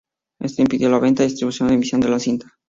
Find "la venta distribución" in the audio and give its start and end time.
0.89-1.69